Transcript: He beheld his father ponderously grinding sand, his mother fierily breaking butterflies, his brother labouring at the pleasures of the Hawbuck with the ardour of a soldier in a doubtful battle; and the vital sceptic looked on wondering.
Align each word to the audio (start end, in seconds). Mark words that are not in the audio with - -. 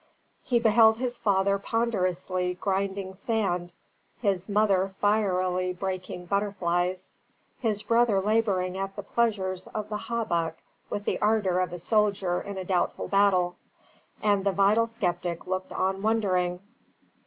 He 0.41 0.57
beheld 0.57 0.97
his 0.97 1.15
father 1.15 1.59
ponderously 1.59 2.55
grinding 2.55 3.13
sand, 3.13 3.71
his 4.19 4.49
mother 4.49 4.95
fierily 4.99 5.73
breaking 5.73 6.25
butterflies, 6.25 7.13
his 7.59 7.83
brother 7.83 8.19
labouring 8.19 8.75
at 8.79 8.95
the 8.95 9.03
pleasures 9.03 9.67
of 9.75 9.89
the 9.89 9.97
Hawbuck 9.97 10.55
with 10.89 11.05
the 11.05 11.19
ardour 11.21 11.59
of 11.59 11.71
a 11.71 11.77
soldier 11.77 12.41
in 12.41 12.57
a 12.57 12.65
doubtful 12.65 13.09
battle; 13.09 13.57
and 14.23 14.43
the 14.43 14.51
vital 14.51 14.87
sceptic 14.87 15.45
looked 15.45 15.71
on 15.71 16.01
wondering. 16.01 16.61